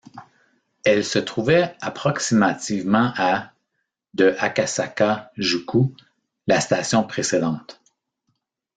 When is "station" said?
6.59-7.03